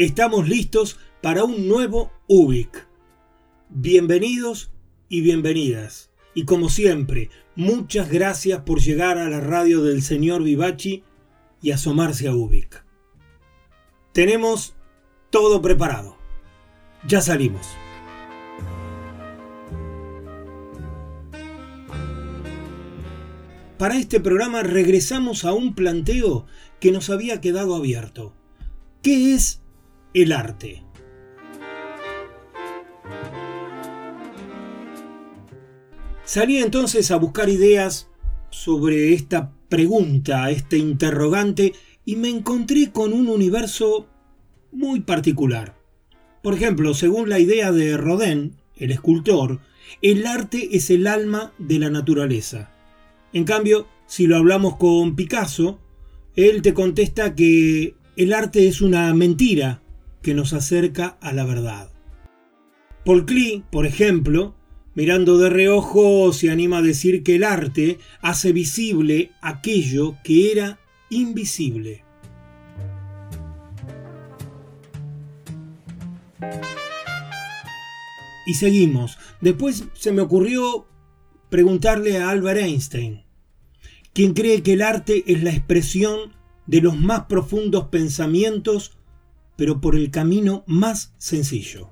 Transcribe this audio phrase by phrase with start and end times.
[0.00, 2.88] Estamos listos para un nuevo UBIC.
[3.68, 4.72] Bienvenidos
[5.10, 6.10] y bienvenidas.
[6.32, 11.04] Y como siempre, muchas gracias por llegar a la radio del señor Vivachi
[11.60, 12.82] y asomarse a UBIC.
[14.14, 14.74] Tenemos
[15.28, 16.16] todo preparado.
[17.06, 17.66] Ya salimos.
[23.76, 26.46] Para este programa regresamos a un planteo
[26.80, 28.32] que nos había quedado abierto.
[29.02, 29.60] ¿Qué es
[30.14, 30.82] el arte.
[36.24, 38.08] Salí entonces a buscar ideas
[38.50, 44.08] sobre esta pregunta, este interrogante, y me encontré con un universo
[44.72, 45.76] muy particular.
[46.42, 49.60] Por ejemplo, según la idea de Rodin, el escultor,
[50.02, 52.70] el arte es el alma de la naturaleza.
[53.32, 55.80] En cambio, si lo hablamos con Picasso,
[56.36, 59.82] él te contesta que el arte es una mentira
[60.22, 61.90] que nos acerca a la verdad.
[63.04, 64.54] Paul Klee, por ejemplo,
[64.94, 70.78] mirando de reojo, se anima a decir que el arte hace visible aquello que era
[71.08, 72.04] invisible.
[78.46, 79.16] Y seguimos.
[79.40, 80.86] Después se me ocurrió
[81.50, 83.22] preguntarle a Albert Einstein,
[84.12, 86.32] quien cree que el arte es la expresión
[86.66, 88.98] de los más profundos pensamientos
[89.60, 91.90] pero por el camino más sencillo.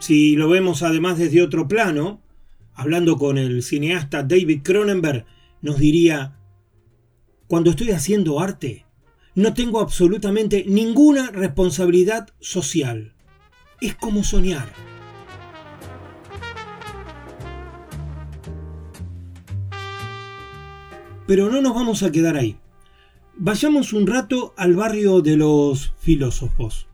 [0.00, 2.20] Si lo vemos además desde otro plano,
[2.74, 5.24] hablando con el cineasta David Cronenberg,
[5.62, 6.36] nos diría,
[7.46, 8.84] cuando estoy haciendo arte,
[9.34, 13.14] no tengo absolutamente ninguna responsabilidad social.
[13.80, 14.70] Es como soñar.
[21.26, 22.56] Pero no nos vamos a quedar ahí.
[23.36, 26.86] Vayamos un rato al barrio de los filósofos.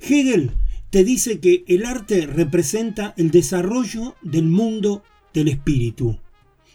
[0.00, 0.52] Hegel
[0.90, 5.02] te dice que el arte representa el desarrollo del mundo
[5.34, 6.18] del espíritu.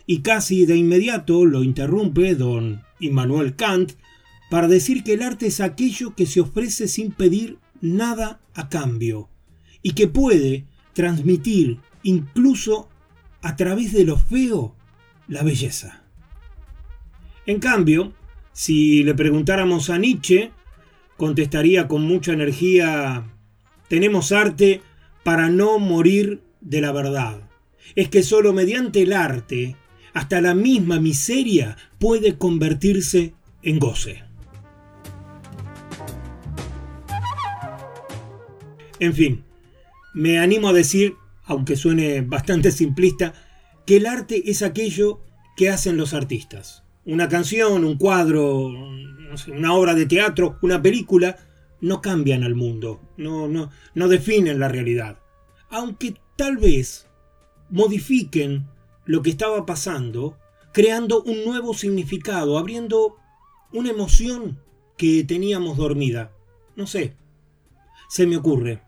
[0.05, 3.93] Y casi de inmediato lo interrumpe don Immanuel Kant
[4.49, 9.29] para decir que el arte es aquello que se ofrece sin pedir nada a cambio
[9.81, 12.89] y que puede transmitir incluso
[13.41, 14.75] a través de lo feo
[15.27, 16.02] la belleza.
[17.45, 18.13] En cambio,
[18.53, 20.51] si le preguntáramos a Nietzsche,
[21.17, 23.25] contestaría con mucha energía,
[23.89, 24.81] tenemos arte
[25.23, 27.49] para no morir de la verdad.
[27.95, 29.75] Es que solo mediante el arte,
[30.13, 34.23] hasta la misma miseria puede convertirse en goce.
[38.99, 39.43] En fin,
[40.13, 43.33] me animo a decir, aunque suene bastante simplista,
[43.85, 45.19] que el arte es aquello
[45.57, 48.67] que hacen los artistas una canción, un cuadro,
[49.47, 51.37] una obra de teatro, una película,
[51.81, 55.19] no cambian al mundo, no, no, no definen la realidad.
[55.69, 57.07] Aunque tal vez
[57.69, 58.67] modifiquen
[59.05, 60.37] lo que estaba pasando,
[60.71, 63.17] creando un nuevo significado, abriendo
[63.73, 64.59] una emoción
[64.97, 66.31] que teníamos dormida.
[66.75, 67.15] No sé,
[68.07, 68.81] se me ocurre.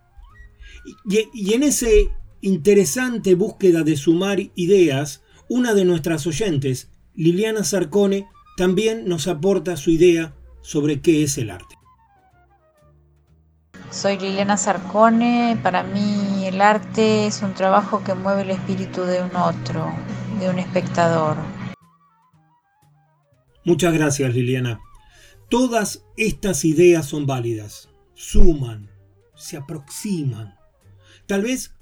[1.06, 2.10] Y, y en ese
[2.42, 8.28] interesante búsqueda de sumar ideas, una de nuestras oyentes, Liliana Sarcone
[8.58, 11.76] también nos aporta su idea sobre qué es el arte.
[13.90, 19.24] Soy Liliana Sarcone, para mí el arte es un trabajo que mueve el espíritu de
[19.24, 19.94] un otro,
[20.40, 21.38] de un espectador.
[23.64, 24.82] Muchas gracias Liliana.
[25.50, 27.90] Todas estas ideas son válidas.
[28.14, 28.90] suman,
[29.36, 30.56] se aproximan.
[31.28, 31.76] Tal vez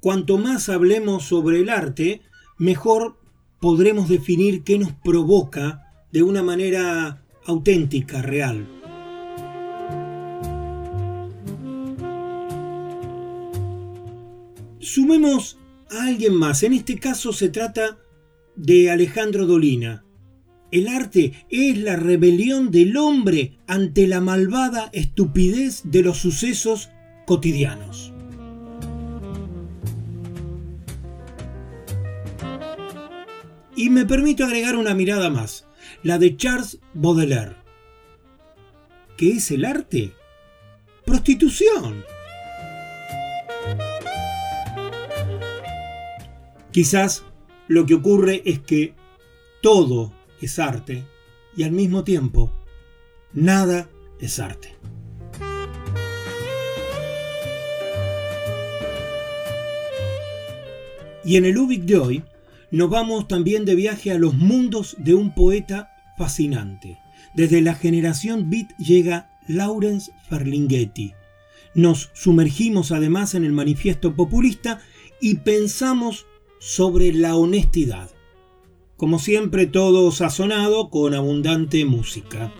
[0.00, 2.22] cuanto más hablemos sobre el arte,
[2.58, 3.18] mejor
[3.60, 8.66] podremos definir qué nos provoca de una manera auténtica, real.
[14.78, 15.58] Sumemos
[15.90, 16.62] a alguien más.
[16.62, 17.98] En este caso se trata
[18.54, 20.04] de Alejandro Dolina.
[20.70, 26.90] El arte es la rebelión del hombre ante la malvada estupidez de los sucesos
[27.26, 28.15] cotidianos.
[33.76, 35.66] Y me permito agregar una mirada más,
[36.02, 37.56] la de Charles Baudelaire.
[39.18, 40.14] ¿Qué es el arte?
[41.04, 42.02] Prostitución.
[46.72, 47.24] Quizás
[47.68, 48.94] lo que ocurre es que
[49.60, 51.04] todo es arte
[51.54, 52.50] y al mismo tiempo
[53.34, 53.90] nada
[54.20, 54.74] es arte.
[61.24, 62.24] Y en el Ubik de hoy
[62.70, 66.98] nos vamos también de viaje a los mundos de un poeta fascinante.
[67.34, 71.12] Desde la generación Beat llega Lawrence Ferlinghetti.
[71.74, 74.80] Nos sumergimos además en el manifiesto populista
[75.20, 76.26] y pensamos
[76.58, 78.10] sobre la honestidad.
[78.96, 82.52] Como siempre todo sazonado con abundante música.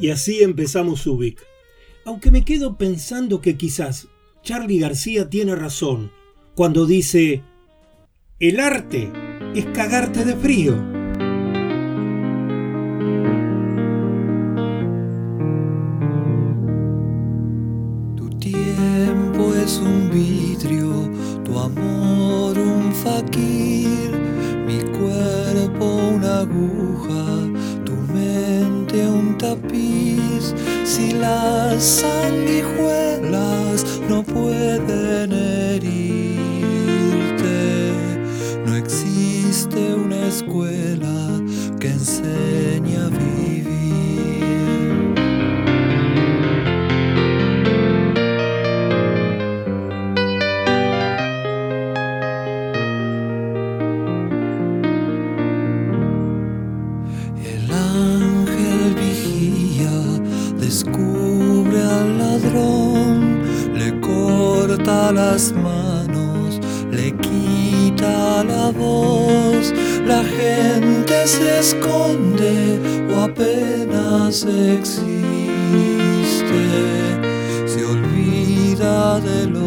[0.00, 1.51] Y así empezamos Ubik.
[2.04, 4.08] Aunque me quedo pensando que quizás
[4.42, 6.10] Charlie García tiene razón
[6.54, 7.42] cuando dice,
[8.40, 9.10] el arte
[9.54, 10.91] es cagarte de frío.
[31.02, 35.01] Si las sanguijuelas no pueden
[65.12, 66.60] las manos,
[66.90, 69.72] le quita la voz,
[70.06, 72.80] la gente se esconde
[73.14, 75.02] o apenas existe,
[77.66, 79.61] se olvida del hombre,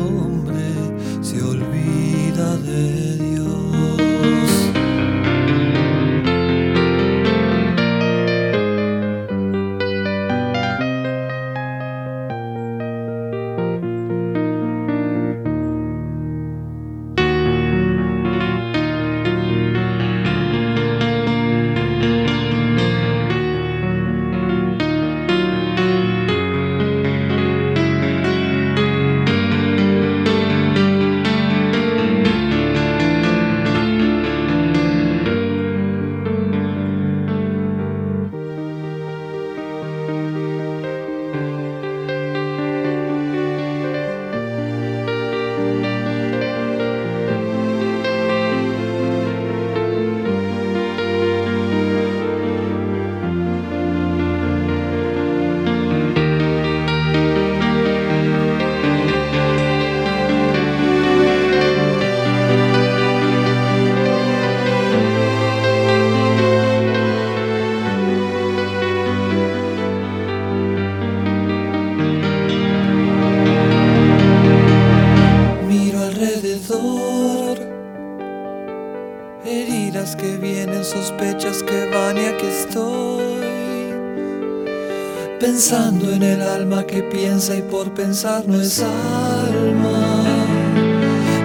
[86.88, 90.24] que piensa y por pensar no es alma,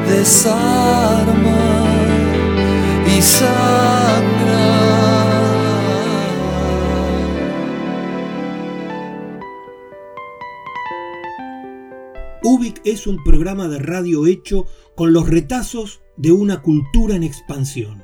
[0.09, 1.85] desarma
[3.07, 4.71] y sangra.
[12.43, 18.03] UBIC es un programa de radio hecho con los retazos de una cultura en expansión.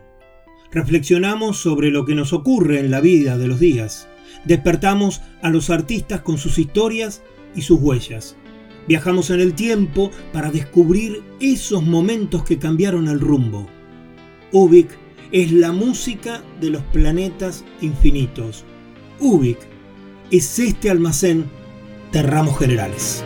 [0.70, 4.08] Reflexionamos sobre lo que nos ocurre en la vida de los días
[4.46, 7.22] Despertamos a los artistas con sus historias
[7.54, 8.36] y sus huellas.
[8.86, 13.66] Viajamos en el tiempo para descubrir esos momentos que cambiaron el rumbo.
[14.52, 14.88] Ubik
[15.32, 18.64] es la música de los planetas infinitos.
[19.18, 19.58] Ubik
[20.30, 21.46] es este almacén
[22.12, 23.24] de ramos generales.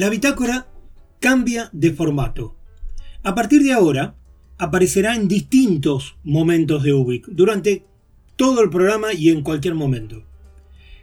[0.00, 0.66] La bitácora
[1.18, 2.56] cambia de formato.
[3.22, 4.14] A partir de ahora,
[4.56, 7.84] aparecerá en distintos momentos de Ubik, durante
[8.34, 10.24] todo el programa y en cualquier momento.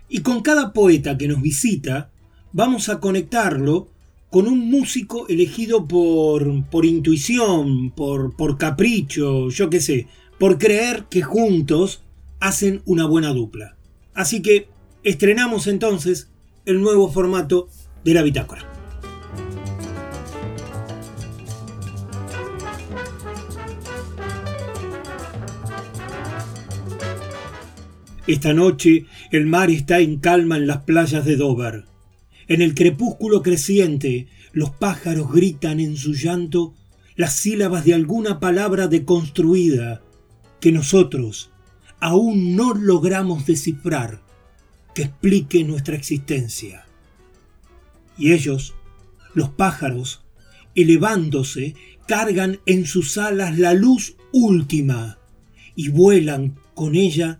[0.09, 2.09] Y con cada poeta que nos visita,
[2.53, 3.87] vamos a conectarlo
[4.31, 10.07] con un músico elegido por, por intuición, por, por capricho, yo qué sé,
[10.39, 12.01] por creer que juntos
[12.39, 13.77] hacen una buena dupla.
[14.15, 14.69] Así que
[15.03, 16.31] estrenamos entonces
[16.65, 17.69] el nuevo formato
[18.03, 18.76] de la bitácora.
[28.27, 31.85] Esta noche el mar está en calma en las playas de Dover.
[32.49, 36.73] En el crepúsculo creciente los pájaros gritan en su llanto
[37.15, 40.01] las sílabas de alguna palabra deconstruida
[40.59, 41.51] que nosotros
[41.99, 44.21] aún no logramos descifrar
[44.93, 46.85] que explique nuestra existencia.
[48.17, 48.75] Y ellos,
[49.35, 50.25] los pájaros,
[50.75, 51.75] elevándose,
[52.07, 55.17] cargan en sus alas la luz última
[55.75, 57.39] y vuelan con ella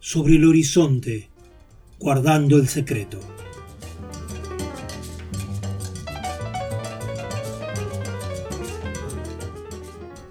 [0.00, 1.28] sobre el horizonte,
[1.98, 3.20] guardando el secreto.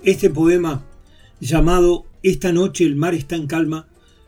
[0.04, 0.84] Este poema,
[1.40, 3.88] llamado Esta noche el mar está en calma,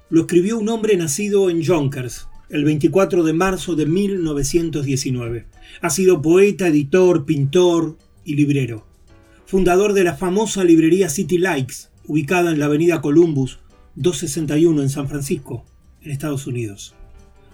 [0.09, 5.47] lo escribió un hombre nacido en Yonkers, el 24 de marzo de 1919.
[5.81, 8.85] Ha sido poeta, editor, pintor y librero.
[9.45, 13.59] Fundador de la famosa librería City Likes, ubicada en la avenida Columbus,
[13.95, 15.65] 261 en San Francisco,
[16.01, 16.93] en Estados Unidos.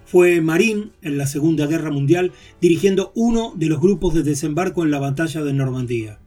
[0.05, 4.91] Fue marín en la Segunda Guerra Mundial dirigiendo uno de los grupos de desembarco en
[4.91, 6.19] la batalla de Normandía.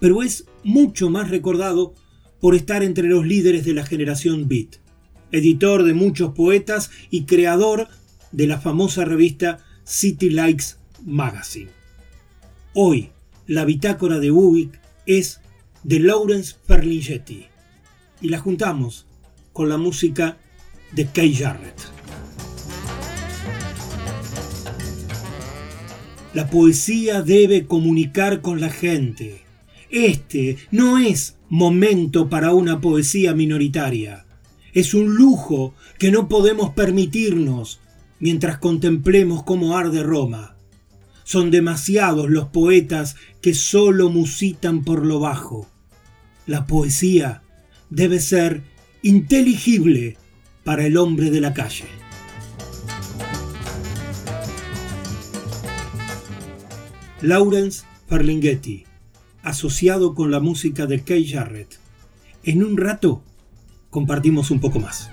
[0.00, 1.94] Pero es mucho más recordado
[2.40, 4.76] por estar entre los líderes de la generación Beat,
[5.30, 7.88] editor de muchos poetas y creador
[8.32, 11.70] de la famosa revista City Likes Magazine.
[12.74, 13.10] Hoy,
[13.46, 15.40] la bitácora de Ubik es
[15.84, 17.46] de Lawrence Ferlinghetti
[18.20, 19.06] y la juntamos
[19.52, 20.38] con la música
[20.92, 21.92] de Kay Jarrett.
[26.34, 29.42] La poesía debe comunicar con la gente.
[29.90, 34.24] Este no es momento para una poesía minoritaria.
[34.72, 37.80] Es un lujo que no podemos permitirnos
[38.18, 40.56] mientras contemplemos cómo arde Roma.
[41.24, 45.68] Son demasiados los poetas que solo musitan por lo bajo.
[46.46, 47.42] La poesía
[47.90, 48.62] debe ser
[49.02, 50.16] inteligible
[50.64, 51.86] para el hombre de la calle.
[57.20, 58.84] Lawrence Ferlinghetti,
[59.42, 61.78] asociado con la música de Kay Jarrett.
[62.44, 63.22] En un rato
[63.90, 65.11] compartimos un poco más.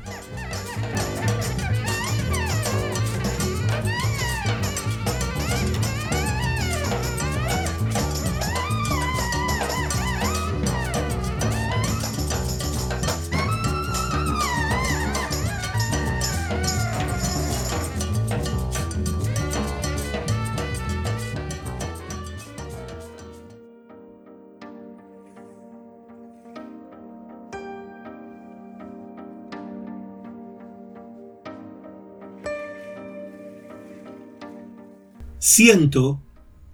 [35.60, 36.22] Siento,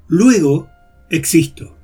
[0.08, 0.70] luego
[1.10, 1.76] existo.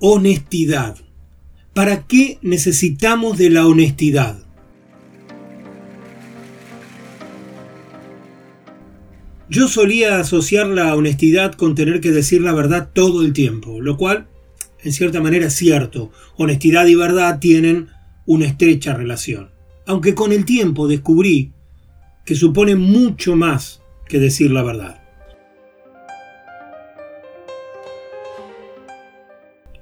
[0.00, 0.96] Honestidad.
[1.74, 4.42] ¿Para qué necesitamos de la honestidad?
[9.50, 13.98] Yo solía asociar la honestidad con tener que decir la verdad todo el tiempo, lo
[13.98, 14.28] cual,
[14.82, 16.10] en cierta manera, es cierto.
[16.38, 17.88] Honestidad y verdad tienen
[18.24, 19.50] una estrecha relación.
[19.84, 21.52] Aunque con el tiempo descubrí
[22.24, 25.02] que supone mucho más que decir la verdad.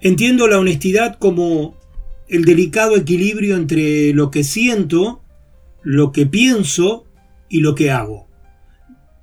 [0.01, 1.77] Entiendo la honestidad como
[2.29, 5.23] el delicado equilibrio entre lo que siento,
[5.83, 7.05] lo que pienso
[7.51, 8.27] y lo que hago.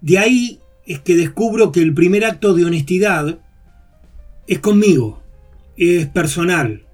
[0.01, 3.39] De ahí es que descubro que el primer acto de honestidad
[4.45, 5.23] es conmigo,
[5.77, 6.85] es personal,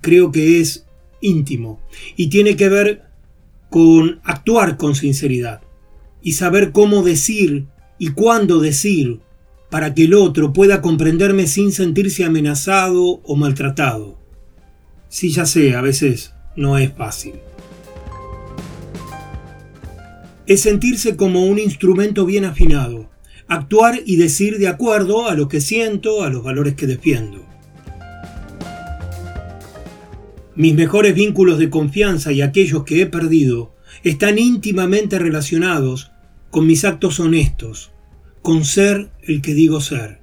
[0.00, 0.86] creo que es
[1.20, 1.80] íntimo
[2.16, 3.07] y tiene que ver
[3.70, 5.60] con actuar con sinceridad
[6.22, 7.66] y saber cómo decir
[7.98, 9.20] y cuándo decir
[9.70, 14.18] para que el otro pueda comprenderme sin sentirse amenazado o maltratado.
[15.08, 17.34] Sí, ya sé, a veces no es fácil.
[20.46, 23.10] Es sentirse como un instrumento bien afinado,
[23.48, 27.47] actuar y decir de acuerdo a lo que siento, a los valores que defiendo.
[30.58, 36.10] Mis mejores vínculos de confianza y aquellos que he perdido están íntimamente relacionados
[36.50, 37.92] con mis actos honestos,
[38.42, 40.18] con ser el que digo ser.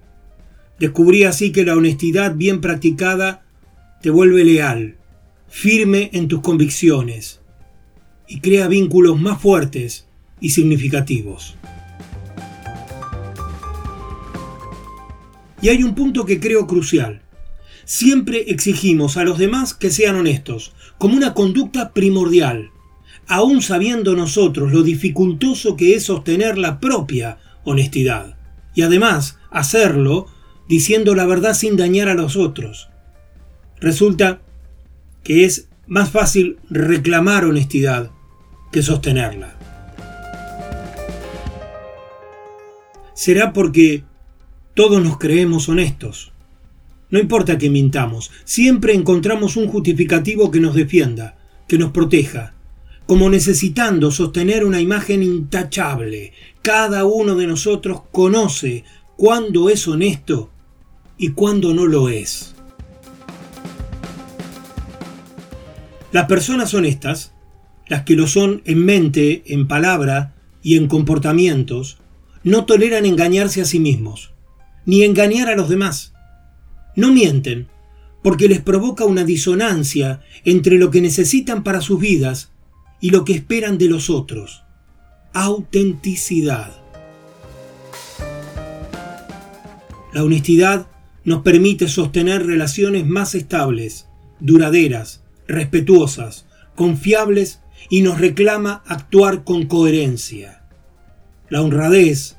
[0.78, 3.46] Descubrí así que la honestidad bien practicada
[4.02, 4.98] te vuelve leal,
[5.48, 7.40] firme en tus convicciones
[8.28, 10.06] y crea vínculos más fuertes
[10.42, 11.56] y significativos.
[15.62, 17.22] Y hay un punto que creo crucial.
[17.86, 22.72] Siempre exigimos a los demás que sean honestos, como una conducta primordial,
[23.28, 28.38] aún sabiendo nosotros lo dificultoso que es sostener la propia honestidad.
[28.74, 30.28] Y además, hacerlo
[30.68, 32.90] diciendo la verdad sin dañar a los otros.
[33.80, 34.42] Resulta
[35.24, 38.12] que es más fácil reclamar honestidad
[38.72, 39.56] que sostenerla.
[43.14, 44.04] Será porque
[44.74, 46.34] todos nos creemos honestos.
[47.10, 52.56] No importa que mintamos, siempre encontramos un justificativo que nos defienda, que nos proteja,
[53.06, 56.34] como necesitando sostener una imagen intachable.
[56.62, 58.84] Cada uno de nosotros conoce
[59.16, 60.50] cuándo es honesto
[61.18, 62.56] y cuándo no lo es.
[66.12, 67.34] Las personas honestas,
[67.88, 70.34] las que lo son en mente, en palabra
[70.64, 71.98] y en comportamientos,
[72.44, 74.32] no toleran engañarse a sí mismos,
[74.86, 76.15] ni engañar a los demás.
[76.96, 77.68] No mienten,
[78.22, 82.52] porque les provoca una disonancia entre lo que necesitan para sus vidas
[83.00, 84.64] y lo que esperan de los otros.
[85.34, 86.72] Autenticidad.
[90.14, 90.88] La honestidad
[91.26, 94.08] nos permite sostener relaciones más estables,
[94.40, 100.64] duraderas, respetuosas, confiables y nos reclama actuar con coherencia.
[101.50, 102.38] La honradez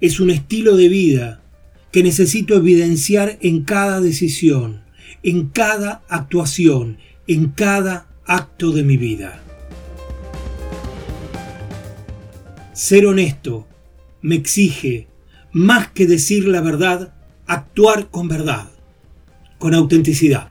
[0.00, 1.43] es un estilo de vida
[1.94, 4.82] que necesito evidenciar en cada decisión,
[5.22, 9.40] en cada actuación, en cada acto de mi vida.
[12.72, 13.68] Ser honesto
[14.22, 15.06] me exige,
[15.52, 17.14] más que decir la verdad,
[17.46, 18.72] actuar con verdad,
[19.58, 20.50] con autenticidad.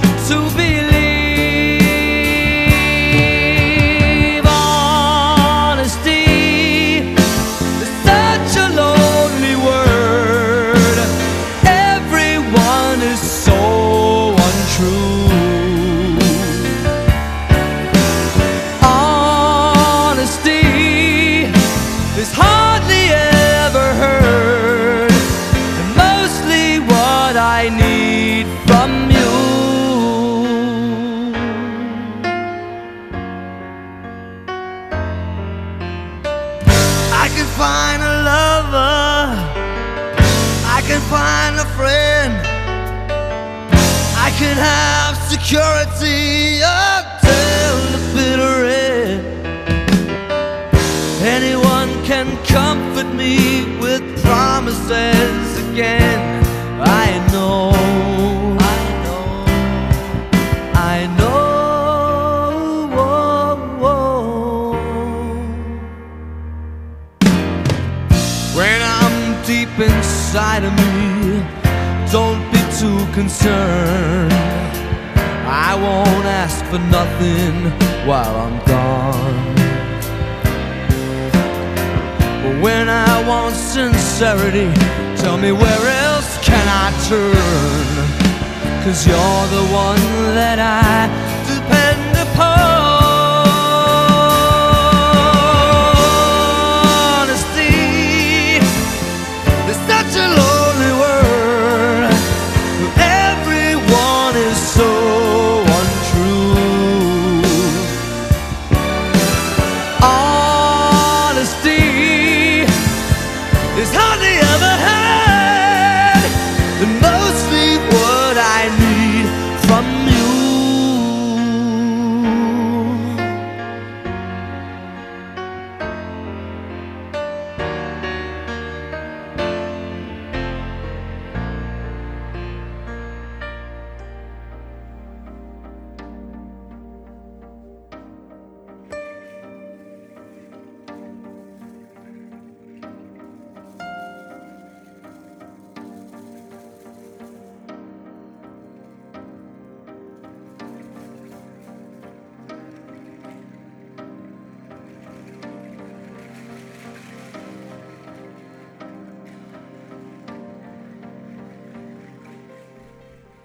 [0.31, 0.90] to believe.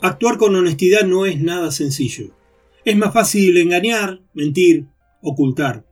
[0.07, 2.31] Actuar con honestidad no es nada sencillo.
[2.85, 4.87] Es más fácil engañar, mentir,
[5.21, 5.85] ocultar.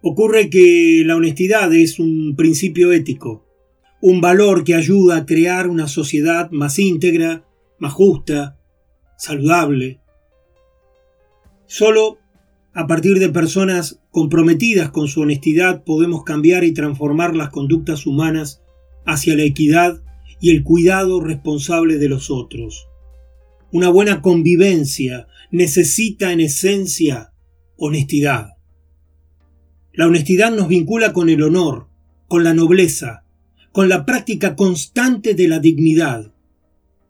[0.00, 3.44] Ocurre que la honestidad es un principio ético,
[4.00, 7.44] un valor que ayuda a crear una sociedad más íntegra,
[7.78, 8.58] más justa,
[9.18, 10.00] saludable.
[11.66, 12.20] Solo
[12.72, 18.62] a partir de personas comprometidas con su honestidad podemos cambiar y transformar las conductas humanas
[19.04, 20.00] hacia la equidad
[20.40, 22.86] y el cuidado responsable de los otros.
[23.72, 27.32] Una buena convivencia necesita en esencia
[27.76, 28.54] honestidad.
[29.92, 31.88] La honestidad nos vincula con el honor,
[32.28, 33.24] con la nobleza,
[33.72, 36.32] con la práctica constante de la dignidad.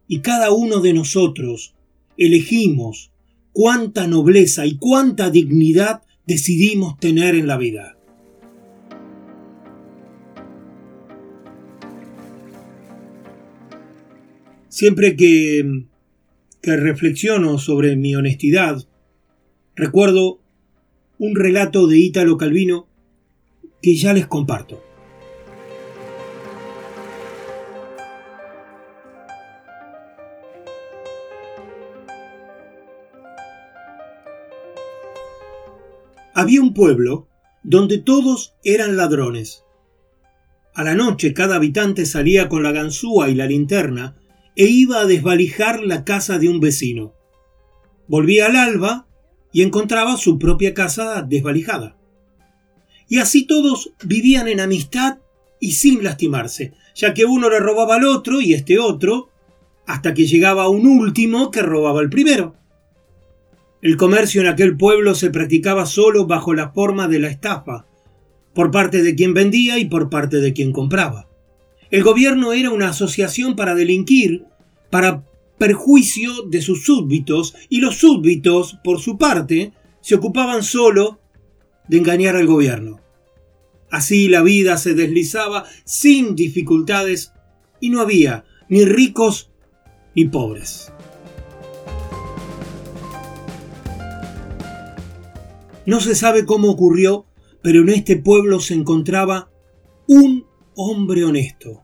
[0.09, 1.75] Y cada uno de nosotros
[2.17, 3.13] elegimos
[3.53, 7.97] cuánta nobleza y cuánta dignidad decidimos tener en la vida.
[14.71, 15.87] Siempre que,
[16.63, 18.87] que reflexiono sobre mi honestidad,
[19.75, 20.41] recuerdo
[21.19, 22.87] un relato de Ítalo Calvino
[23.83, 24.81] que ya les comparto.
[36.33, 37.27] Había un pueblo
[37.65, 39.65] donde todos eran ladrones.
[40.75, 44.20] A la noche cada habitante salía con la ganzúa y la linterna
[44.61, 47.15] e iba a desvalijar la casa de un vecino.
[48.09, 49.07] Volvía al alba
[49.55, 51.97] y encontraba su propia casa desvalijada.
[53.09, 55.17] Y así todos vivían en amistad
[55.61, 59.31] y sin lastimarse, ya que uno le robaba al otro y este otro,
[59.87, 62.55] hasta que llegaba un último que robaba al primero.
[63.81, 67.87] El comercio en aquel pueblo se practicaba solo bajo la forma de la estafa,
[68.55, 71.31] por parte de quien vendía y por parte de quien compraba.
[71.91, 74.50] El gobierno era una asociación para delinquir,
[74.91, 75.25] para
[75.59, 81.21] perjuicio de sus súbditos, y los súbditos, por su parte, se ocupaban solo
[81.89, 83.01] de engañar al gobierno.
[83.91, 87.33] Así la vida se deslizaba sin dificultades
[87.81, 89.51] y no había ni ricos
[90.15, 90.93] ni pobres.
[95.87, 97.27] No se sabe cómo ocurrió,
[97.63, 99.51] pero en este pueblo se encontraba
[100.07, 101.83] un hombre honesto.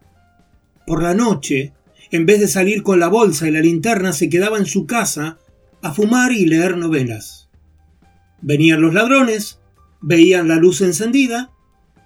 [0.86, 1.72] Por la noche,
[2.16, 5.38] en vez de salir con la bolsa y la linterna, se quedaba en su casa
[5.82, 7.48] a fumar y leer novelas.
[8.42, 9.60] Venían los ladrones,
[10.00, 11.52] veían la luz encendida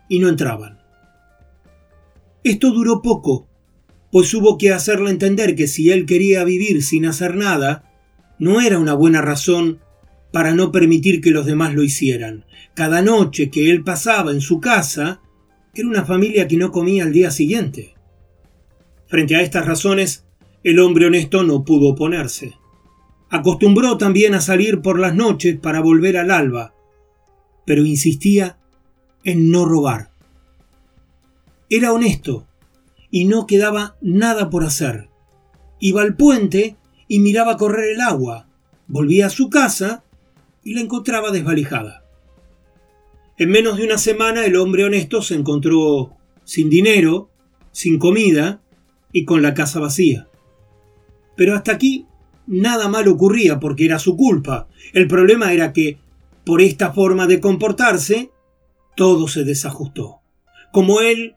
[0.09, 0.79] y no entraban.
[2.42, 3.49] Esto duró poco,
[4.11, 7.85] pues hubo que hacerle entender que si él quería vivir sin hacer nada,
[8.38, 9.81] no era una buena razón
[10.33, 12.44] para no permitir que los demás lo hicieran.
[12.75, 15.20] Cada noche que él pasaba en su casa,
[15.75, 17.94] era una familia que no comía al día siguiente.
[19.11, 20.25] Frente a estas razones,
[20.62, 22.55] el hombre honesto no pudo oponerse.
[23.29, 26.75] Acostumbró también a salir por las noches para volver al alba,
[27.66, 28.57] pero insistía
[29.25, 30.12] en no robar.
[31.68, 32.46] Era honesto
[33.11, 35.09] y no quedaba nada por hacer.
[35.81, 36.77] Iba al puente
[37.09, 38.46] y miraba correr el agua,
[38.87, 40.05] volvía a su casa
[40.62, 42.05] y la encontraba desvalijada.
[43.38, 47.29] En menos de una semana el hombre honesto se encontró sin dinero,
[47.73, 48.61] sin comida
[49.12, 50.29] y con la casa vacía.
[51.37, 52.07] Pero hasta aquí
[52.46, 54.68] nada mal ocurría porque era su culpa.
[54.92, 55.99] El problema era que,
[56.44, 58.31] por esta forma de comportarse,
[58.96, 60.20] todo se desajustó.
[60.73, 61.35] Como él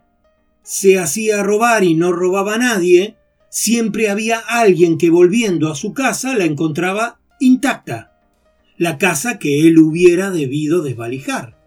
[0.63, 3.17] se hacía robar y no robaba a nadie,
[3.49, 8.17] siempre había alguien que volviendo a su casa la encontraba intacta,
[8.77, 11.59] la casa que él hubiera debido desvalijar.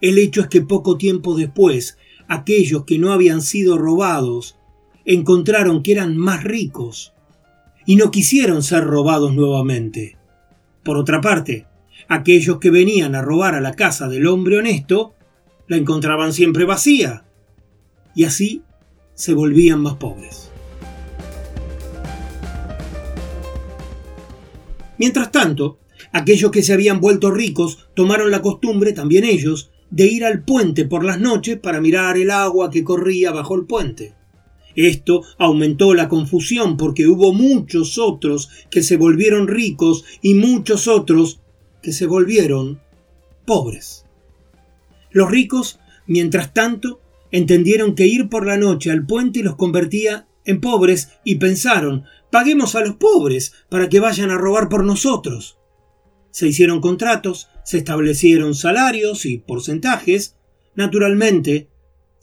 [0.00, 4.56] El hecho es que poco tiempo después, aquellos que no habían sido robados
[5.04, 7.12] encontraron que eran más ricos
[7.86, 10.16] y no quisieron ser robados nuevamente.
[10.82, 11.66] Por otra parte,
[12.08, 15.14] aquellos que venían a robar a la casa del hombre honesto
[15.68, 17.24] la encontraban siempre vacía
[18.14, 18.62] y así
[19.14, 20.50] se volvían más pobres.
[24.98, 25.78] Mientras tanto,
[26.12, 30.84] aquellos que se habían vuelto ricos tomaron la costumbre, también ellos, de ir al puente
[30.84, 34.14] por las noches para mirar el agua que corría bajo el puente.
[34.74, 41.40] Esto aumentó la confusión porque hubo muchos otros que se volvieron ricos y muchos otros
[41.82, 42.80] que se volvieron
[43.44, 44.06] pobres.
[45.10, 50.60] Los ricos, mientras tanto, entendieron que ir por la noche al puente los convertía en
[50.60, 55.58] pobres y pensaron, paguemos a los pobres para que vayan a robar por nosotros.
[56.30, 60.36] Se hicieron contratos, se establecieron salarios y porcentajes.
[60.74, 61.68] Naturalmente,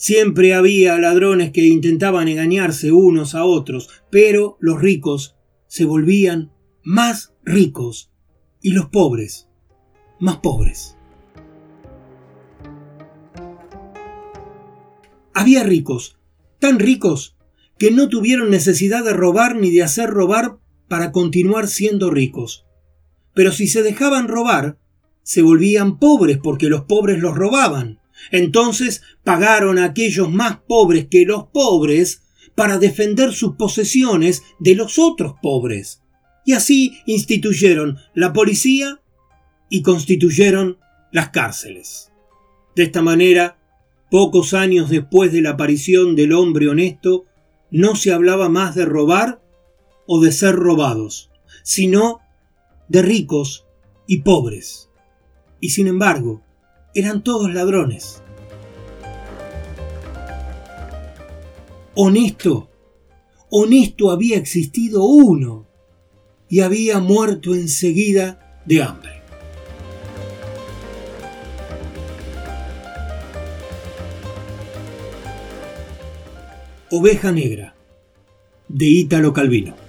[0.01, 5.35] Siempre había ladrones que intentaban engañarse unos a otros, pero los ricos
[5.67, 8.09] se volvían más ricos
[8.61, 9.49] y los pobres
[10.17, 10.95] más pobres.
[15.33, 16.17] Había ricos,
[16.59, 17.35] tan ricos,
[17.77, 22.65] que no tuvieron necesidad de robar ni de hacer robar para continuar siendo ricos.
[23.33, 24.77] Pero si se dejaban robar,
[25.23, 27.98] se volvían pobres porque los pobres los robaban.
[28.31, 32.23] Entonces pagaron a aquellos más pobres que los pobres
[32.55, 36.01] para defender sus posesiones de los otros pobres.
[36.45, 38.99] Y así instituyeron la policía
[39.69, 40.77] y constituyeron
[41.11, 42.11] las cárceles.
[42.75, 43.57] De esta manera,
[44.09, 47.25] pocos años después de la aparición del hombre honesto,
[47.71, 49.41] no se hablaba más de robar
[50.07, 51.29] o de ser robados,
[51.63, 52.19] sino
[52.87, 53.67] de ricos
[54.07, 54.89] y pobres.
[55.59, 56.43] Y sin embargo,
[56.93, 58.21] eran todos ladrones.
[61.95, 62.69] Honesto,
[63.49, 65.67] honesto había existido uno
[66.47, 69.21] y había muerto enseguida de hambre.
[76.91, 77.75] Oveja Negra,
[78.67, 79.88] de Ítalo Calvino.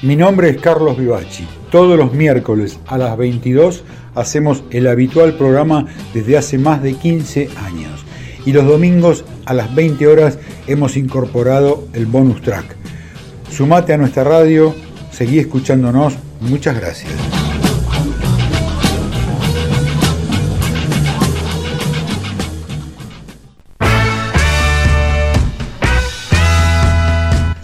[0.00, 1.44] Mi nombre es Carlos Vivachi.
[1.72, 3.82] Todos los miércoles a las 22
[4.14, 8.04] hacemos el habitual programa desde hace más de 15 años.
[8.46, 12.76] Y los domingos a las 20 horas hemos incorporado el bonus track.
[13.50, 14.72] Sumate a nuestra radio,
[15.10, 16.14] seguí escuchándonos.
[16.42, 17.37] Muchas gracias.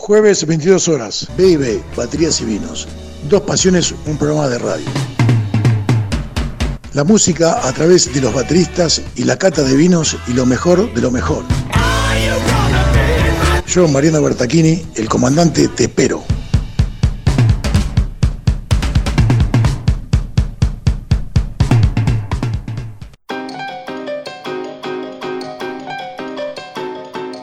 [0.07, 2.87] Jueves 22 horas, B&B, Baterías y Vinos.
[3.31, 4.85] Dos Pasiones, un programa de radio.
[6.93, 10.93] La música a través de los bateristas y la cata de vinos y lo mejor
[10.93, 11.43] de lo mejor.
[13.67, 16.23] Yo, Mariano Bertachini, el comandante Tepero.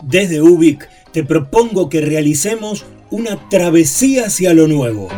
[0.03, 5.09] Desde Ubik te propongo que realicemos una travesía hacia lo nuevo.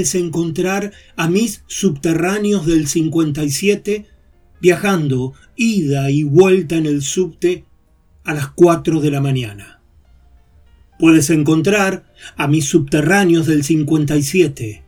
[0.00, 4.06] Puedes encontrar a mis subterráneos del 57
[4.58, 7.66] viajando ida y vuelta en el subte
[8.24, 9.82] a las 4 de la mañana.
[10.98, 14.84] Puedes encontrar a mis subterráneos del 57,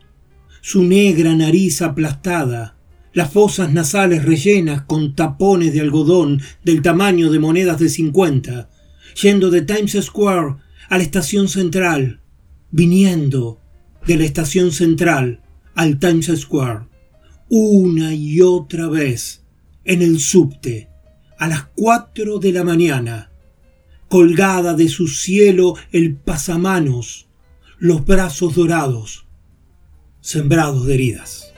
[0.61, 2.75] su negra nariz aplastada,
[3.13, 8.67] las fosas nasales rellenas con tapones de algodón del tamaño de monedas de 50,
[9.21, 10.55] yendo de Times Square
[10.89, 12.19] a la estación central,
[12.71, 13.62] viniendo
[14.05, 15.41] de la estación central
[15.75, 16.87] al Times Square,
[17.49, 19.43] una y otra vez,
[19.85, 20.89] en el subte,
[21.37, 23.31] a las cuatro de la mañana,
[24.07, 27.27] colgada de su cielo el pasamanos,
[27.79, 29.25] los brazos dorados,
[30.21, 31.53] sembrados de heridas.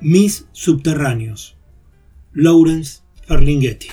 [0.00, 1.56] Mis subterráneos.
[2.32, 3.88] Lawrence Ferlinghetti.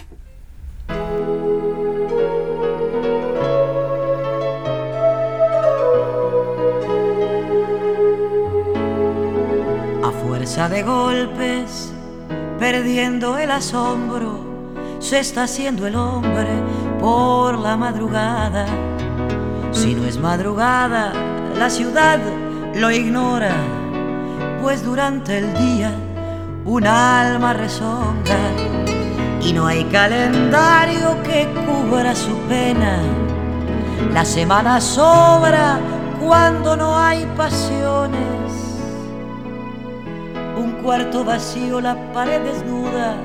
[10.70, 11.93] De golpes,
[12.57, 14.39] perdiendo el asombro,
[14.99, 16.49] se está haciendo el hombre
[16.99, 18.66] por la madrugada.
[19.72, 21.13] Si no es madrugada,
[21.57, 22.20] la ciudad
[22.76, 23.53] lo ignora,
[24.61, 25.91] pues durante el día
[26.66, 28.39] un alma rezonga
[29.41, 32.97] y no hay calendario que cubra su pena.
[34.11, 35.80] La semana sobra
[36.20, 38.35] cuando no hay pasiones.
[40.86, 43.16] Cuarto vacío, la pared desnuda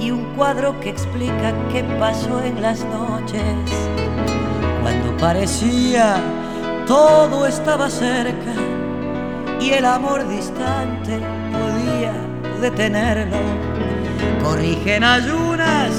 [0.00, 3.42] y un cuadro que explica qué pasó en las noches.
[4.80, 6.16] Cuando parecía
[6.86, 8.54] todo estaba cerca
[9.60, 11.20] y el amor distante
[11.52, 12.14] podía
[12.62, 13.36] detenerlo.
[14.42, 15.90] Corrigen ayunas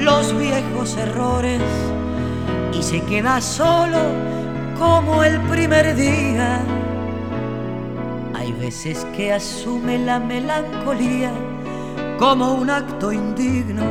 [0.00, 1.62] los viejos errores
[2.76, 4.00] y se queda solo
[4.76, 6.58] como el primer día.
[8.62, 11.32] Veces que asume la melancolía
[12.16, 13.82] como un acto indigno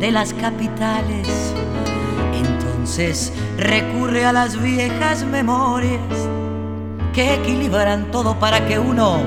[0.00, 1.28] de las capitales.
[2.32, 6.00] Entonces recurre a las viejas memorias
[7.12, 9.18] que equilibran todo para que uno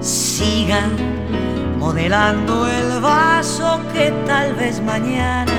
[0.00, 0.88] siga
[1.78, 5.52] modelando el vaso que tal vez mañana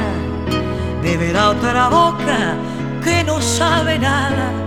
[1.04, 2.56] beberá otra boca
[3.04, 4.65] que no sabe nada.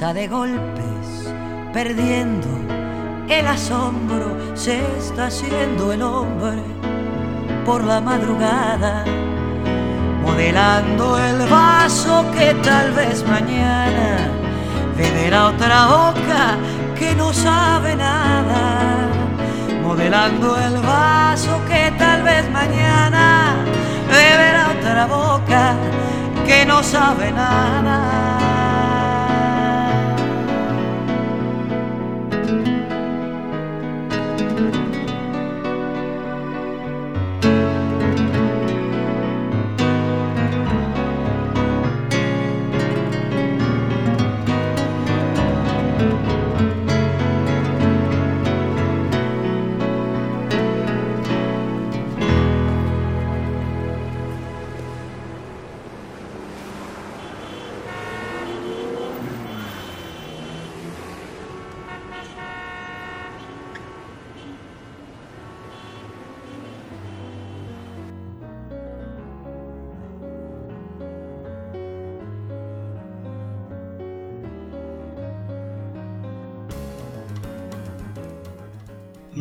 [0.00, 1.32] De golpes,
[1.72, 2.48] perdiendo
[3.28, 6.62] el asombro, se está haciendo el hombre
[7.64, 9.04] por la madrugada,
[10.22, 14.28] modelando el vaso que tal vez mañana
[14.96, 16.58] beberá otra boca
[16.98, 18.74] que no sabe nada
[19.82, 23.54] modelando el vaso que tal vez mañana
[24.08, 25.74] beberá otra boca
[26.44, 28.43] que no sabe nada.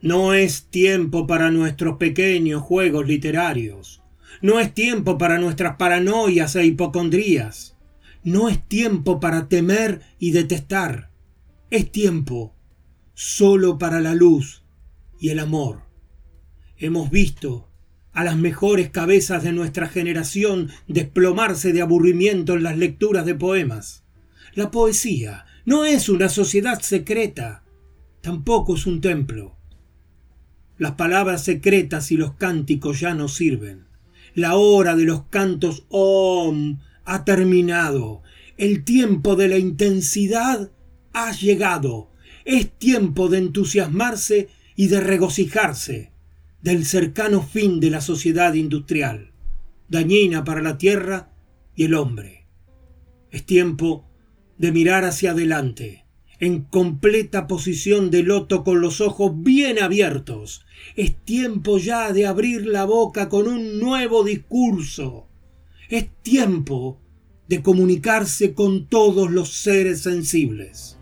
[0.00, 4.02] No es tiempo para nuestros pequeños juegos literarios.
[4.40, 7.77] No es tiempo para nuestras paranoias e hipocondrías.
[8.28, 11.10] No es tiempo para temer y detestar.
[11.70, 12.54] Es tiempo
[13.14, 14.64] solo para la luz
[15.18, 15.84] y el amor.
[16.76, 17.70] Hemos visto
[18.12, 24.04] a las mejores cabezas de nuestra generación desplomarse de aburrimiento en las lecturas de poemas.
[24.52, 27.64] La poesía No es una sociedad secreta,
[28.20, 29.56] tampoco es un templo.
[30.76, 33.86] Las palabras secretas y los cánticos ya no sirven.
[34.34, 38.22] La hora de los cantos Om ha terminado.
[38.58, 40.70] El tiempo de la intensidad
[41.14, 42.10] ha llegado.
[42.44, 46.12] Es tiempo de entusiasmarse y de regocijarse
[46.60, 49.32] del cercano fin de la sociedad industrial,
[49.88, 51.30] dañina para la tierra
[51.74, 52.46] y el hombre.
[53.30, 54.04] Es tiempo
[54.58, 56.04] de mirar hacia adelante,
[56.40, 60.66] en completa posición de loto con los ojos bien abiertos.
[60.94, 65.26] Es tiempo ya de abrir la boca con un nuevo discurso.
[65.88, 67.00] Es tiempo
[67.48, 70.98] de comunicarse con todos los seres sensibles.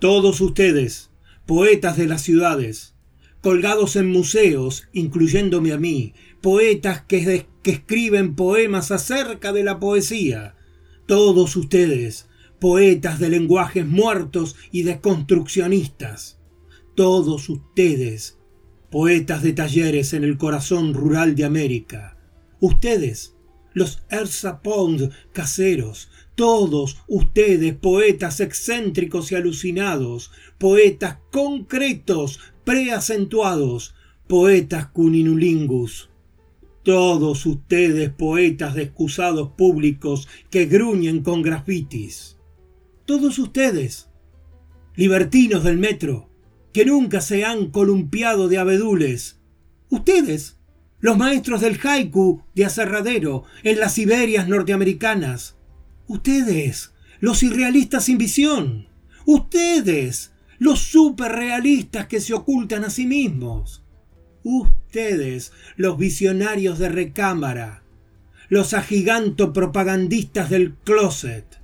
[0.00, 1.10] Todos ustedes,
[1.46, 2.96] poetas de las ciudades,
[3.40, 10.56] colgados en museos, incluyéndome a mí, poetas que, escriben poemas acerca de la poesía,
[11.06, 16.40] todos ustedes, poetas de lenguajes muertos y desconstruccionistas,
[16.96, 18.38] todos ustedes,
[18.94, 22.16] poetas de talleres en el corazón rural de América,
[22.60, 23.34] ustedes,
[23.72, 33.96] los Ersa Pond caseros, todos ustedes, poetas excéntricos y alucinados, poetas concretos, preacentuados,
[34.28, 36.10] poetas cuninulingus.
[36.84, 42.38] Todos ustedes, poetas de excusados públicos que gruñen con grafitis.
[43.06, 44.08] Todos ustedes,
[44.94, 46.30] libertinos del metro,
[46.74, 49.40] que nunca se han columpiado de abedules.
[49.88, 50.58] Ustedes,
[51.00, 55.56] los maestros del haiku de aserradero en las Siberias norteamericanas,
[56.06, 58.88] Ustedes, los irrealistas sin visión.
[59.24, 63.82] Ustedes, los superrealistas que se ocultan a sí mismos.
[64.42, 67.82] Ustedes, los visionarios de recámara.
[68.50, 71.62] Los agiganto propagandistas del closet.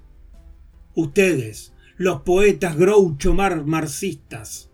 [0.95, 4.70] Ustedes, los poetas groucho mar marxistas.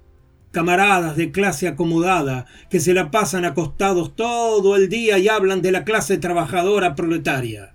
[0.56, 5.70] Camaradas de clase acomodada que se la pasan acostados todo el día y hablan de
[5.70, 7.74] la clase trabajadora proletaria.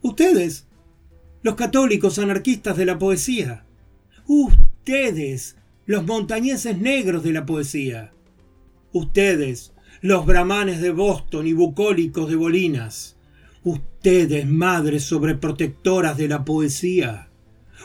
[0.00, 0.66] Ustedes,
[1.42, 3.66] los católicos anarquistas de la poesía.
[4.26, 8.14] Ustedes, los montañeses negros de la poesía.
[8.94, 13.18] Ustedes, los brahmanes de Boston y bucólicos de Bolinas.
[13.64, 17.28] Ustedes, madres sobreprotectoras de la poesía.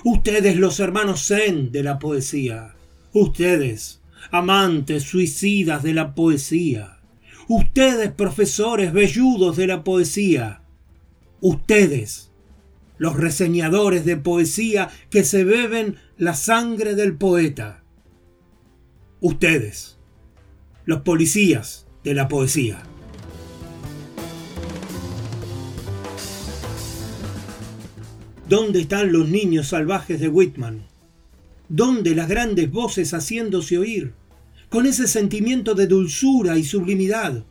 [0.06, 2.77] Ustedes, los hermanos Zen de la poesía.
[3.20, 4.00] Ustedes,
[4.30, 7.00] amantes suicidas de la poesía.
[7.48, 10.62] Ustedes, profesores velludos de la poesía.
[11.42, 12.32] Ustedes,
[13.00, 17.84] los reseñadores de poesía que se beben la sangre del poeta.
[19.20, 19.98] Ustedes,
[20.86, 22.84] los policías de la poesía.
[28.48, 30.97] ¿Dónde están los niños salvajes de Whitman?
[31.70, 34.14] ¿Dónde las grandes voces haciéndose oír,
[34.70, 37.44] con ese sentimiento de dulzura y sublimidad?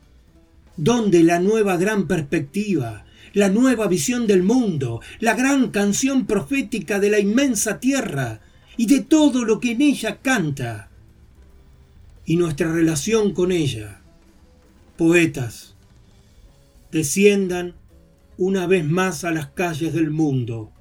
[0.77, 7.11] ¿Dónde la nueva gran perspectiva, la nueva visión del mundo, la gran canción profética de
[7.11, 8.41] la inmensa tierra
[8.77, 10.91] y de todo lo que en ella canta,
[12.27, 14.01] y nuestra relación con ella.
[14.97, 15.75] Poetas,
[16.91, 17.75] desciendan
[18.37, 20.73] una vez más a las calles del mundo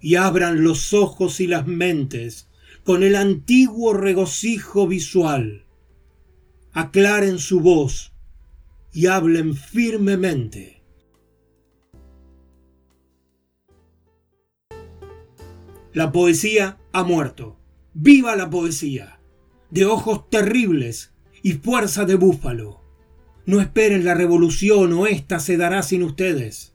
[0.00, 2.48] y abran los ojos y las mentes
[2.84, 5.64] con el antiguo regocijo visual.
[6.72, 8.12] Aclaren su voz
[8.92, 10.82] y hablen firmemente.
[15.94, 17.58] La poesía ha muerto.
[17.94, 19.18] ¡Viva la poesía!
[19.70, 21.12] De ojos terribles
[21.42, 22.82] y fuerza de búfalo.
[23.46, 26.73] No esperen la revolución o ésta se dará sin ustedes.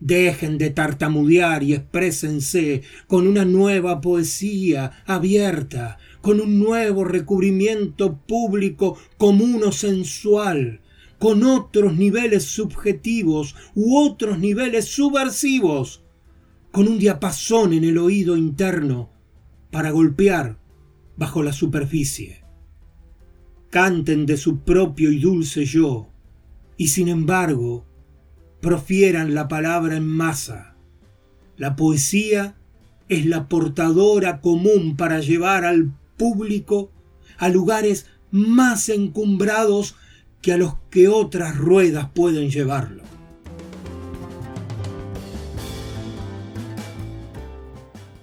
[0.00, 8.98] Dejen de tartamudear y exprésense con una nueva poesía abierta, con un nuevo recubrimiento público
[9.18, 10.80] común o sensual,
[11.18, 16.02] con otros niveles subjetivos u otros niveles subversivos
[16.70, 19.10] con un diapasón en el oído interno
[19.70, 20.58] para golpear
[21.16, 22.42] bajo la superficie.
[23.70, 26.08] Canten de su propio y dulce yo,
[26.76, 27.86] y sin embargo,
[28.60, 30.74] profieran la palabra en masa.
[31.56, 32.56] La poesía
[33.08, 36.92] es la portadora común para llevar al público
[37.38, 39.96] a lugares más encumbrados
[40.42, 43.02] que a los que otras ruedas pueden llevarlo.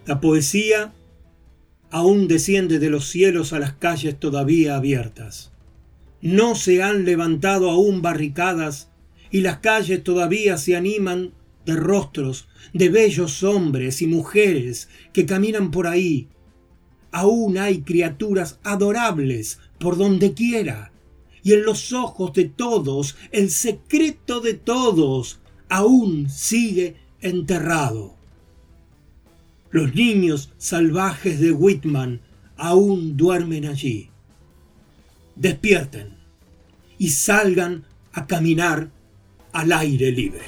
[0.05, 0.93] La poesía
[1.91, 5.51] aún desciende de los cielos a las calles todavía abiertas.
[6.21, 8.86] No se han levantado aún barricadas
[9.31, 11.33] y las calles todavía se animan
[11.65, 16.29] de rostros de bellos hombres y mujeres que caminan por ahí.
[17.11, 20.91] Aún hay criaturas adorables por donde quiera.
[21.43, 28.15] Y en los ojos de todos, el secreto de todos aún sigue enterrado.
[29.69, 32.21] Los niños salvajes de Whitman
[32.55, 34.09] aún duermen allí.
[35.35, 36.15] Despierten
[36.97, 38.89] y salgan a caminar
[39.53, 40.43] al aire libre.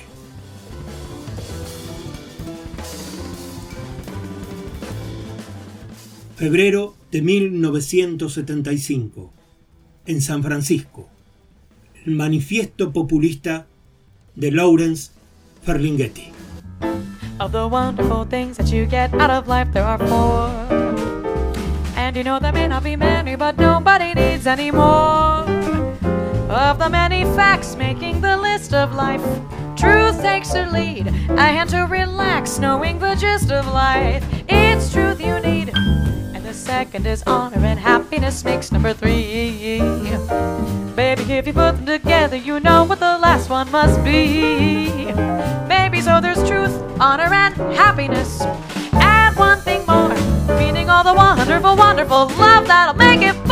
[6.35, 9.31] Febrero de 1975,
[10.05, 11.09] en San Francisco,
[12.05, 13.67] el manifiesto populista
[14.35, 15.11] de Lawrence
[15.63, 16.31] Ferlinghetti.
[17.39, 20.49] Of the wonderful things that you get out of life, there are four.
[21.95, 25.48] And you know there may not be many, but nobody needs any more.
[26.49, 29.21] Of the many facts making the list of life,
[29.75, 31.05] truth takes the lead.
[31.05, 34.25] A hand to relax, knowing the gist of life.
[34.47, 35.69] It's truth you need.
[35.75, 39.77] And the second is honor, and happiness makes number three.
[40.95, 45.13] Baby, if you put them together, you know what the last one must be.
[45.67, 48.41] Maybe so there's truth, honor, and happiness.
[48.93, 50.15] And one thing more,
[50.57, 53.48] meaning all the wonderful, wonderful love that'll make it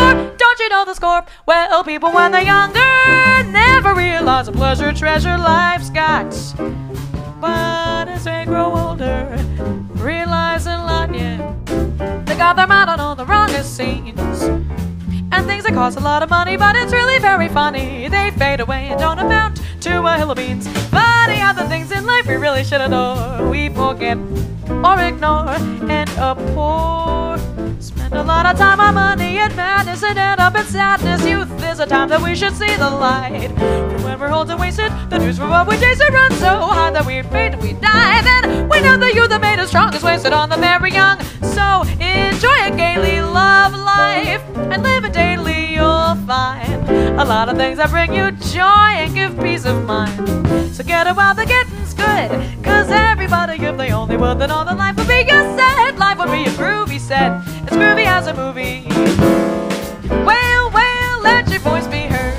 [0.67, 1.23] you know the score?
[1.45, 2.81] Well, people, when they're younger,
[3.49, 6.29] never realize the pleasure, treasure life's got.
[7.39, 9.33] But as they grow older,
[9.93, 11.55] realize a lot, yeah.
[12.25, 14.43] They got their mind on all the wrongest scenes.
[15.31, 18.09] And things that cost a lot of money, but it's really very funny.
[18.09, 20.67] They fade away and don't amount to a hill of beans.
[20.89, 23.49] Funny other things in life we really should adore.
[23.49, 24.17] We forget
[24.69, 27.56] or ignore and abhor.
[28.07, 31.27] Spend a lot of time on money and madness and end up in sadness.
[31.27, 33.49] Youth is a time that we should see the light.
[33.57, 36.57] From when we're old and wasted, the news for what we chase it runs so
[36.57, 38.21] high that we fade, we die.
[38.21, 41.19] Then we know the youth that made us strong is wasted on the very young.
[41.41, 44.41] So enjoy it gaily, love life,
[44.71, 45.73] and live it daily.
[45.73, 46.89] You'll find
[47.19, 50.47] a lot of things that bring you joy and give peace of mind.
[50.73, 52.29] So get it while the getting's good,
[52.63, 55.97] cause everybody, if they only would, then all the life would be a set.
[55.97, 57.41] Life would be a groovy set.
[57.63, 58.81] It's groovy as a movie.
[60.09, 62.33] Well, well, let your voice be heard.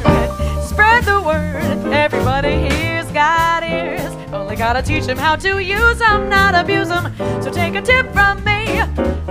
[0.60, 1.94] Spread the word.
[1.94, 4.12] Everybody here's got ears.
[4.32, 7.14] Only gotta teach them how to use them, not abuse them.
[7.40, 8.82] So take a tip from me.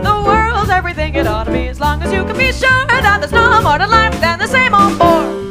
[0.08, 3.18] The world's everything it ought to be, as long as you can be sure that
[3.20, 5.47] there's no more to life than the same old four.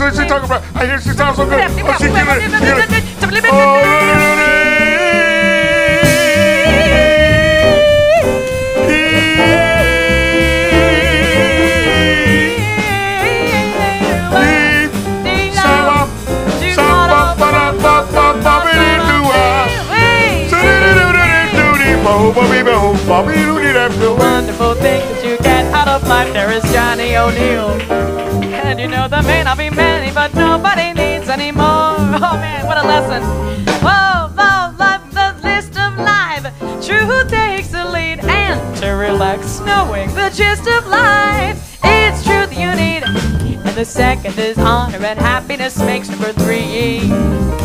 [0.00, 0.62] What is she talking about?
[0.74, 1.60] I hear she sounds so good.
[1.60, 2.50] Oh, she did it.
[3.20, 4.39] Did it.
[22.22, 27.70] Oh, The wonderful things that you get out of life, there is Johnny O'Neill.
[28.52, 31.96] And you know there may not be many, but nobody needs any more.
[32.22, 33.22] Oh man, what a lesson.
[33.80, 36.44] Whoa, love, love, the list of life.
[36.86, 41.78] Truth takes the lead, and to relax, knowing the gist of life.
[41.82, 43.02] It's truth you need.
[43.02, 47.59] And the second is honor, and happiness makes number three.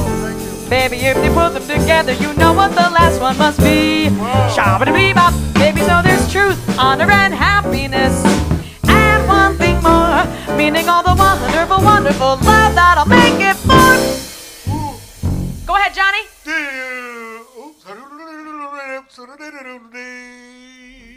[0.75, 4.09] Baby, if they put them together, you know what the last one must be.
[4.55, 5.33] Shabba bebop.
[5.53, 8.13] Baby, so there's truth, honor, and happiness.
[8.83, 10.25] And one thing more,
[10.57, 13.95] meaning all the wonderful, wonderful love that'll make it more.
[15.65, 16.23] Go ahead, Johnny.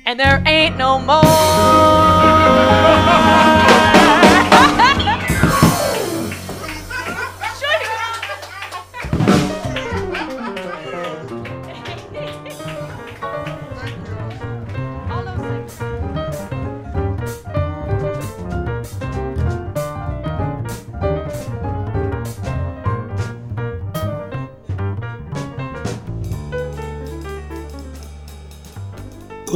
[0.07, 1.28] And there ain't no more.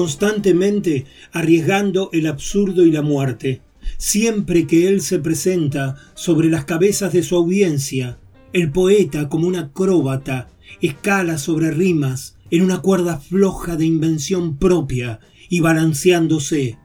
[0.03, 3.63] Constantemente arriesgando el absurdo y la muerte.
[3.99, 8.19] Siempre que él se presenta sobre las cabezas de su audiencia,
[8.53, 10.49] el poeta, como un acróbata,
[10.81, 16.79] escala sobre rimas en una cuerda floja de invención propia y balanceándose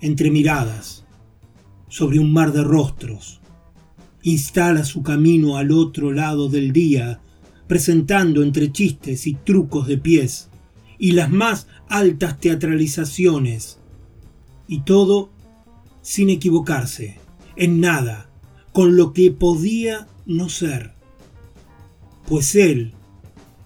[0.00, 1.04] entre miradas
[1.90, 3.42] sobre un mar de rostros.
[4.22, 7.20] Instala su camino al otro lado del día,
[7.66, 10.48] presentando entre chistes y trucos de pies
[10.98, 13.78] y las más altas teatralizaciones.
[14.66, 15.30] Y todo
[16.02, 17.18] sin equivocarse,
[17.56, 18.28] en nada,
[18.72, 20.92] con lo que podía no ser.
[22.26, 22.92] Pues él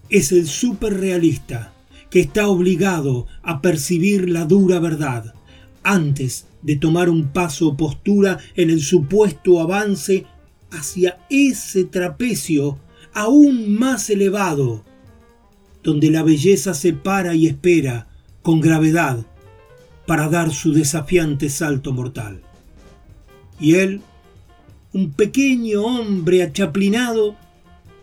[0.08, 1.72] es el superrealista
[2.10, 5.34] que está obligado a percibir la dura verdad
[5.82, 10.26] antes de tomar un paso o postura en el supuesto avance
[10.70, 12.78] hacia ese trapecio
[13.14, 14.84] aún más elevado
[15.82, 18.07] donde la belleza se para y espera
[18.48, 19.26] con gravedad
[20.06, 22.40] para dar su desafiante salto mortal.
[23.60, 24.00] Y él,
[24.94, 27.36] un pequeño hombre achaplinado,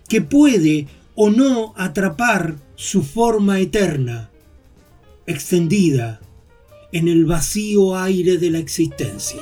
[0.07, 0.85] que puede
[1.15, 4.29] o no atrapar su forma eterna,
[5.25, 6.21] extendida
[6.91, 9.41] en el vacío aire de la existencia.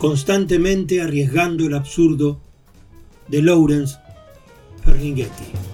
[0.00, 2.40] Constantemente arriesgando el absurdo
[3.28, 3.98] de Lawrence
[4.82, 5.69] Ferlinghetti.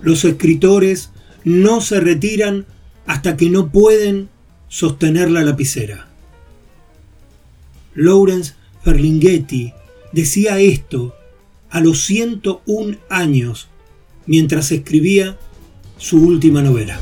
[0.00, 1.10] Los escritores
[1.44, 2.66] no se retiran
[3.06, 4.28] hasta que no pueden
[4.68, 6.08] sostener la lapicera.
[7.94, 9.72] Lawrence Ferlinghetti
[10.12, 11.14] decía esto
[11.70, 13.68] a los 101 años
[14.26, 15.38] mientras escribía
[15.96, 17.00] su última novela.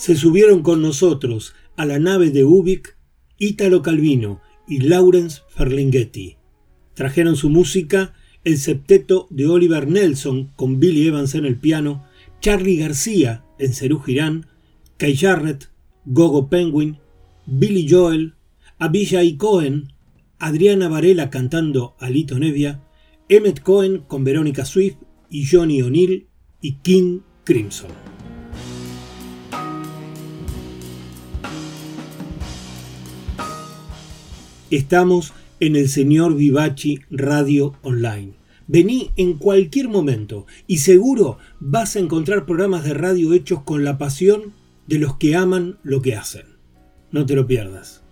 [0.00, 2.96] Se subieron con nosotros a la nave de Ubik
[3.36, 6.38] Italo Calvino y Lawrence Ferlinghetti.
[6.94, 12.06] Trajeron su música el septeto de Oliver Nelson con Billy Evans en el piano,
[12.40, 14.46] Charlie García en Cerú Girán,
[14.96, 15.68] Kay Jarrett,
[16.06, 16.96] Gogo Penguin,
[17.44, 18.32] Billy Joel,
[18.78, 19.92] Abishai Cohen,
[20.38, 22.80] Adriana Varela cantando Alito Nevia,
[23.28, 24.96] Emmett Cohen con Verónica Swift
[25.28, 26.26] y Johnny O'Neill
[26.62, 27.90] y King Crimson.
[34.70, 38.34] Estamos en el señor Vivachi Radio Online.
[38.68, 43.98] Vení en cualquier momento y seguro vas a encontrar programas de radio hechos con la
[43.98, 44.52] pasión
[44.86, 46.46] de los que aman lo que hacen.
[47.10, 48.02] No te lo pierdas.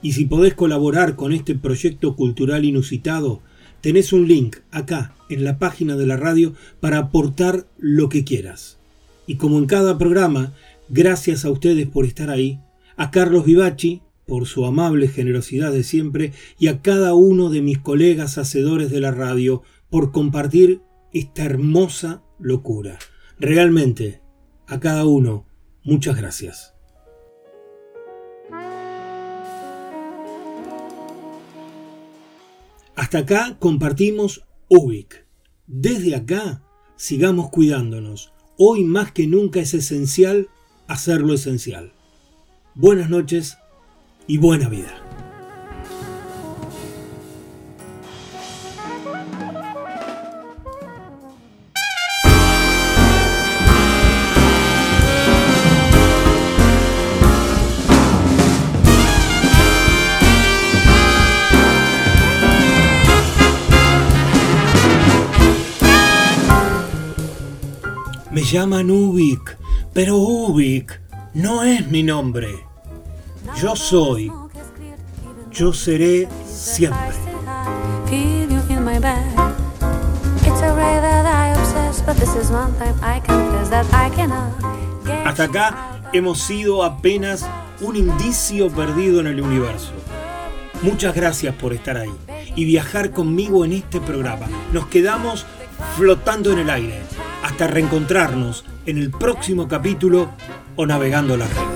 [0.00, 3.42] Y si podés colaborar con este proyecto cultural inusitado,
[3.82, 8.78] tenés un link acá en la página de la radio para aportar lo que quieras.
[9.26, 10.54] Y como en cada programa,
[10.88, 12.58] gracias a ustedes por estar ahí,
[12.96, 17.78] a Carlos Vivachi, por su amable generosidad de siempre y a cada uno de mis
[17.78, 22.98] colegas hacedores de la radio por compartir esta hermosa locura.
[23.38, 24.20] Realmente,
[24.66, 25.46] a cada uno,
[25.84, 26.74] muchas gracias.
[32.96, 35.24] Hasta acá compartimos UBIC.
[35.66, 36.62] Desde acá,
[36.96, 38.32] sigamos cuidándonos.
[38.58, 40.48] Hoy más que nunca es esencial
[40.88, 41.92] hacer lo esencial.
[42.74, 43.58] Buenas noches
[44.26, 44.92] y buena vida.
[68.32, 69.56] Me llaman Ubik,
[69.94, 71.00] pero Ubik
[71.32, 72.66] no es mi nombre.
[73.54, 74.32] Yo soy,
[75.50, 76.98] yo seré siempre.
[85.24, 87.46] Hasta acá hemos sido apenas
[87.80, 89.92] un indicio perdido en el universo.
[90.82, 92.12] Muchas gracias por estar ahí
[92.54, 94.46] y viajar conmigo en este programa.
[94.72, 95.46] Nos quedamos
[95.96, 97.00] flotando en el aire
[97.42, 100.30] hasta reencontrarnos en el próximo capítulo
[100.76, 101.75] o navegando las redes.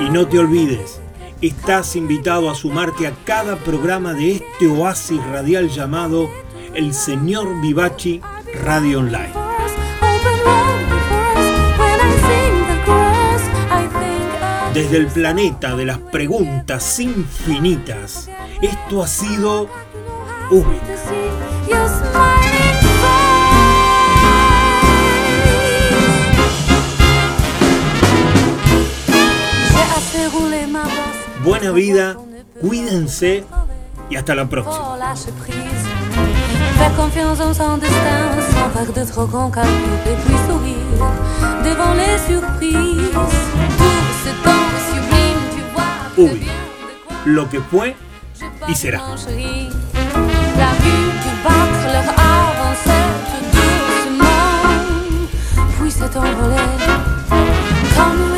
[0.00, 1.00] Y no te olvides,
[1.40, 6.30] estás invitado a sumarte a cada programa de este oasis radial llamado
[6.74, 8.20] El Señor Vivachi
[8.62, 9.32] Radio Online.
[14.72, 18.30] Desde el planeta de las preguntas infinitas,
[18.62, 19.68] esto ha sido
[20.50, 21.47] Ubik.
[31.48, 32.14] Buena vida,
[32.60, 33.42] cuídense
[34.10, 34.98] y hasta la próxima.
[36.76, 39.72] Faire confiance en son destin sans faire de trop grands calculs
[40.04, 40.76] et puis sourire
[41.64, 43.12] devant les surprises.
[43.78, 45.96] Tout ce temps sublime, tu vois.
[46.14, 46.36] quoi
[47.24, 47.96] Lo que fue
[48.68, 48.98] y será.
[48.98, 52.08] La vue du battre leur
[52.44, 54.52] avancée tout doucement,
[55.80, 57.08] puis s'est envolée.
[57.96, 58.37] Call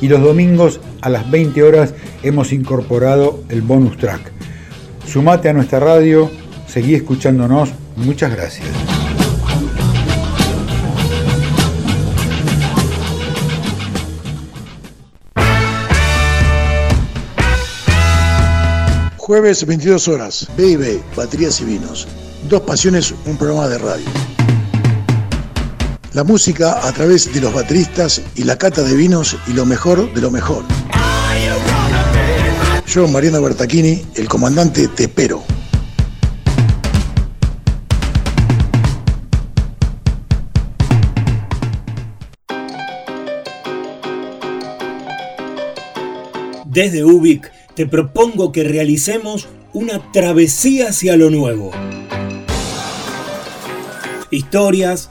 [0.00, 4.32] Y los domingos a las 20 horas hemos incorporado el bonus track.
[5.06, 6.30] Sumate a nuestra radio,
[6.66, 7.70] seguí escuchándonos.
[7.96, 8.66] Muchas gracias.
[19.28, 22.08] Jueves 22 horas, B&B, Baterías y Vinos.
[22.48, 24.37] Dos pasiones, un programa de radio.
[26.18, 30.12] La música a través de los bateristas y la cata de vinos y lo mejor
[30.12, 30.64] de lo mejor.
[32.88, 35.44] Yo, Mariano Bertachini, el comandante, te espero.
[46.66, 51.70] Desde Ubik te propongo que realicemos una travesía hacia lo nuevo.
[54.32, 55.10] Historias,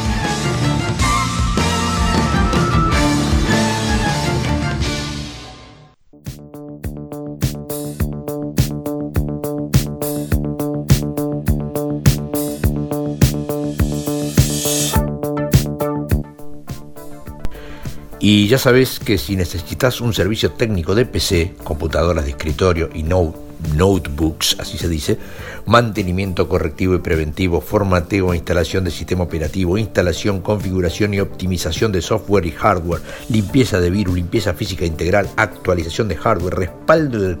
[18.33, 23.03] Y ya sabes que si necesitas un servicio técnico de PC, computadoras de escritorio y
[23.03, 23.35] no
[23.75, 25.17] notebooks, así se dice,
[25.65, 32.01] mantenimiento correctivo y preventivo, formateo e instalación de sistema operativo, instalación, configuración y optimización de
[32.01, 37.35] software y hardware, limpieza de virus, limpieza física integral, actualización de hardware, respaldo de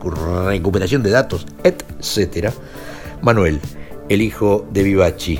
[0.49, 2.49] recuperación de datos, etc.
[3.21, 3.61] Manuel,
[4.09, 5.39] el hijo de Vivachi.